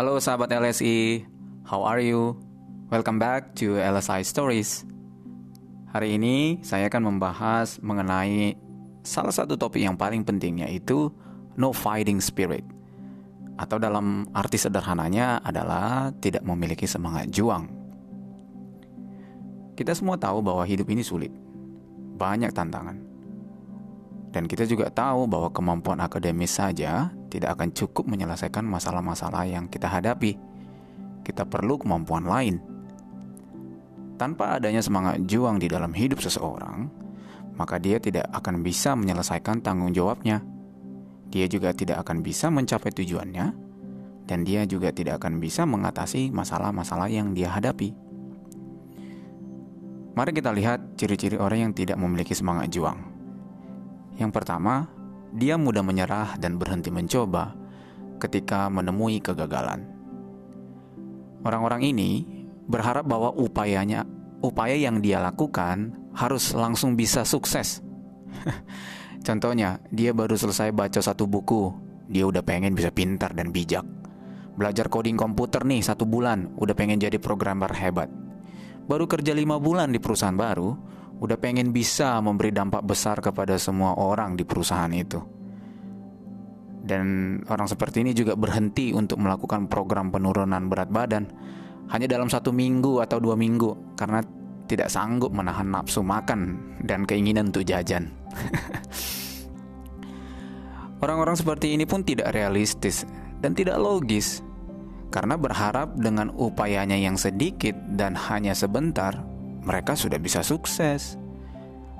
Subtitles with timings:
[0.00, 1.28] Halo sahabat LSI,
[1.68, 2.32] how are you?
[2.88, 4.88] Welcome back to LSI Stories.
[5.92, 8.56] Hari ini saya akan membahas mengenai
[9.04, 11.12] salah satu topik yang paling penting yaitu
[11.60, 12.64] no fighting spirit.
[13.60, 17.68] Atau dalam arti sederhananya adalah tidak memiliki semangat juang.
[19.76, 21.28] Kita semua tahu bahwa hidup ini sulit.
[22.16, 22.96] Banyak tantangan.
[24.32, 29.86] Dan kita juga tahu bahwa kemampuan akademis saja tidak akan cukup menyelesaikan masalah-masalah yang kita
[29.86, 30.34] hadapi.
[31.22, 32.58] Kita perlu kemampuan lain.
[34.18, 36.90] Tanpa adanya semangat juang di dalam hidup seseorang,
[37.56, 40.44] maka dia tidak akan bisa menyelesaikan tanggung jawabnya.
[41.30, 43.46] Dia juga tidak akan bisa mencapai tujuannya,
[44.28, 47.94] dan dia juga tidak akan bisa mengatasi masalah-masalah yang dia hadapi.
[50.10, 52.98] Mari kita lihat ciri-ciri orang yang tidak memiliki semangat juang.
[54.18, 54.84] Yang pertama,
[55.30, 57.54] dia mudah menyerah dan berhenti mencoba
[58.20, 59.86] ketika menemui kegagalan.
[61.40, 62.26] Orang-orang ini
[62.68, 64.04] berharap bahwa upayanya,
[64.44, 67.80] upaya yang dia lakukan harus langsung bisa sukses.
[69.26, 71.72] Contohnya, dia baru selesai baca satu buku,
[72.10, 73.86] dia udah pengen bisa pintar dan bijak.
[74.58, 78.12] Belajar coding komputer nih satu bulan, udah pengen jadi programmer hebat.
[78.84, 80.74] Baru kerja lima bulan di perusahaan baru,
[81.20, 85.20] udah pengen bisa memberi dampak besar kepada semua orang di perusahaan itu.
[86.80, 91.28] Dan orang seperti ini juga berhenti untuk melakukan program penurunan berat badan
[91.92, 94.24] hanya dalam satu minggu atau dua minggu karena
[94.64, 98.08] tidak sanggup menahan nafsu makan dan keinginan untuk jajan.
[101.04, 103.04] Orang-orang seperti ini pun tidak realistis
[103.44, 104.40] dan tidak logis
[105.10, 109.26] karena berharap dengan upayanya yang sedikit dan hanya sebentar,
[109.64, 111.16] mereka sudah bisa sukses.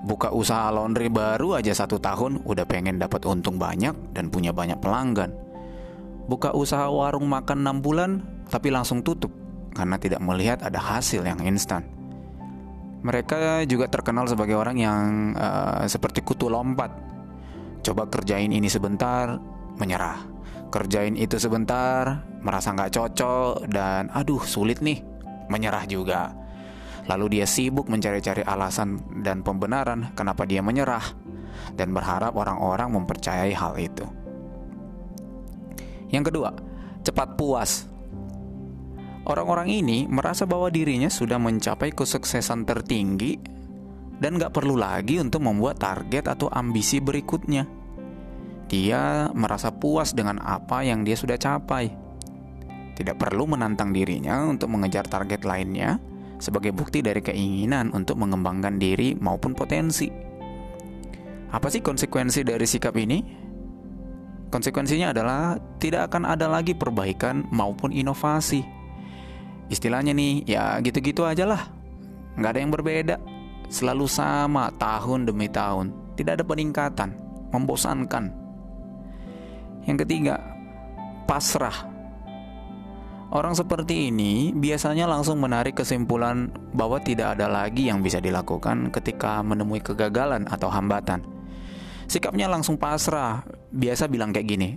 [0.01, 4.81] Buka usaha laundry baru aja satu tahun udah pengen dapat untung banyak dan punya banyak
[4.81, 5.33] pelanggan.
[6.25, 8.11] Buka usaha warung makan 6 bulan
[8.49, 9.29] tapi langsung tutup
[9.77, 11.85] karena tidak melihat ada hasil yang instan.
[13.01, 16.93] Mereka juga terkenal sebagai orang yang uh, seperti kutu lompat.
[17.81, 19.41] Coba kerjain ini sebentar,
[19.81, 20.31] menyerah
[20.71, 25.03] kerjain itu sebentar, merasa nggak cocok, dan aduh sulit nih,
[25.51, 26.33] menyerah juga.
[27.11, 31.03] Lalu dia sibuk mencari-cari alasan dan pembenaran kenapa dia menyerah,
[31.75, 34.07] dan berharap orang-orang mempercayai hal itu.
[36.15, 36.55] Yang kedua,
[37.03, 37.91] cepat puas.
[39.27, 43.37] Orang-orang ini merasa bahwa dirinya sudah mencapai kesuksesan tertinggi
[44.23, 47.81] dan gak perlu lagi untuk membuat target atau ambisi berikutnya
[48.71, 51.91] dia merasa puas dengan apa yang dia sudah capai.
[52.95, 55.99] Tidak perlu menantang dirinya untuk mengejar target lainnya
[56.41, 60.09] sebagai bukti dari keinginan untuk mengembangkan diri maupun potensi.
[61.53, 63.19] Apa sih konsekuensi dari sikap ini?
[64.51, 68.65] Konsekuensinya adalah tidak akan ada lagi perbaikan maupun inovasi.
[69.71, 71.63] Istilahnya nih, ya gitu-gitu aja lah.
[72.35, 73.17] Nggak ada yang berbeda.
[73.71, 75.95] Selalu sama tahun demi tahun.
[76.19, 77.15] Tidak ada peningkatan.
[77.55, 78.25] Membosankan.
[79.87, 80.39] Yang ketiga,
[81.31, 81.90] pasrah.
[83.31, 89.39] Orang seperti ini biasanya langsung menarik kesimpulan bahwa tidak ada lagi yang bisa dilakukan ketika
[89.47, 91.23] menemui kegagalan atau hambatan.
[92.11, 94.71] Sikapnya langsung pasrah, biasa bilang kayak gini,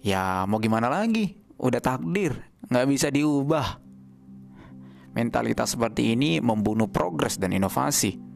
[0.00, 2.40] ya mau gimana lagi, udah takdir,
[2.72, 3.76] nggak bisa diubah.
[5.12, 8.30] Mentalitas seperti ini membunuh progres dan inovasi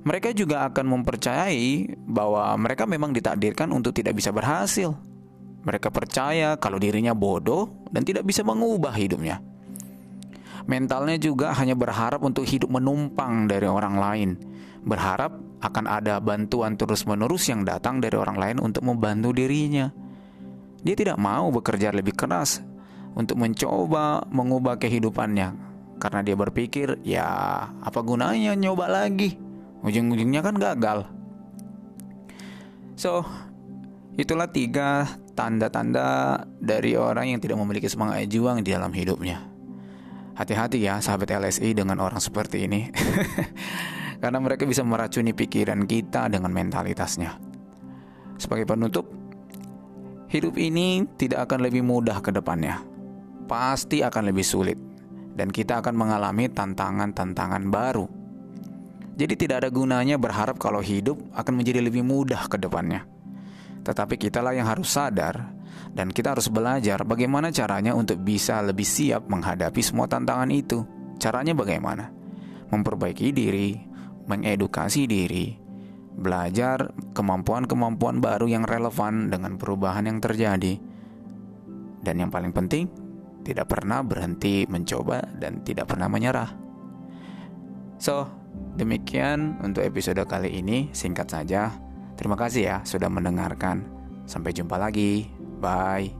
[0.00, 4.96] mereka juga akan mempercayai bahwa mereka memang ditakdirkan untuk tidak bisa berhasil.
[5.60, 9.44] Mereka percaya kalau dirinya bodoh dan tidak bisa mengubah hidupnya.
[10.64, 14.30] Mentalnya juga hanya berharap untuk hidup menumpang dari orang lain,
[14.84, 19.92] berharap akan ada bantuan terus-menerus yang datang dari orang lain untuk membantu dirinya.
[20.80, 22.64] Dia tidak mau bekerja lebih keras
[23.12, 25.52] untuk mencoba mengubah kehidupannya
[26.00, 27.28] karena dia berpikir, "Ya,
[27.84, 29.36] apa gunanya nyoba lagi?"
[29.84, 31.08] ujung-ujungnya kan gagal.
[32.96, 33.24] So,
[34.14, 35.06] itulah tiga
[35.36, 39.46] tanda-tanda dari orang yang tidak memiliki semangat juang di dalam hidupnya.
[40.34, 42.88] Hati-hati ya sahabat LSI dengan orang seperti ini.
[44.22, 47.36] Karena mereka bisa meracuni pikiran kita dengan mentalitasnya.
[48.40, 49.08] Sebagai penutup,
[50.32, 52.80] hidup ini tidak akan lebih mudah ke depannya.
[53.44, 54.78] Pasti akan lebih sulit
[55.36, 58.20] dan kita akan mengalami tantangan-tantangan baru
[59.20, 63.04] jadi tidak ada gunanya berharap kalau hidup akan menjadi lebih mudah ke depannya.
[63.80, 65.56] Tetapi kitalah yang harus sadar
[65.90, 70.84] dan kita harus belajar bagaimana caranya untuk bisa lebih siap menghadapi semua tantangan itu.
[71.20, 72.08] Caranya bagaimana?
[72.70, 73.76] Memperbaiki diri,
[74.30, 75.52] mengedukasi diri,
[76.14, 80.78] belajar kemampuan-kemampuan baru yang relevan dengan perubahan yang terjadi,
[82.00, 82.88] Dan yang paling penting,
[83.44, 86.48] tidak pernah berhenti mencoba dan tidak pernah menyerah.
[88.00, 88.24] So,
[88.80, 90.88] demikian untuk episode kali ini.
[90.96, 91.89] Singkat saja.
[92.20, 93.80] Terima kasih ya sudah mendengarkan.
[94.28, 95.32] Sampai jumpa lagi.
[95.56, 96.19] Bye.